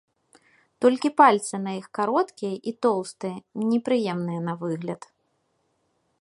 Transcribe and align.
Толькі 0.85 1.09
пальцы 1.19 1.55
на 1.65 1.71
іх 1.79 1.85
кароткія 1.97 2.55
і 2.71 2.73
тоўстыя, 2.87 3.37
непрыемныя 3.69 4.41
на 4.49 4.53
выгляд. 4.65 5.01